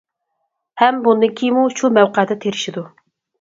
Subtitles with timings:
[0.83, 2.85] ھەم بۇندىن كېيىنمۇ شۇ مەۋقەدە تىرىشىدۇ.